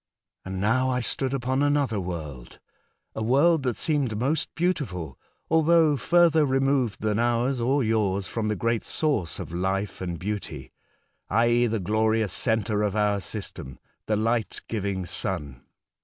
[0.43, 2.57] And now I stood upon anotber world—
[3.15, 5.19] a world tbat seemed most beautiful,
[5.51, 10.71] altbougb furtber removed tban ours or yours from tbe great source of life and beauty,
[11.29, 13.77] i.e., tbe glorious centre of our system—
[14.07, 15.61] tbe ligbt giving Sun.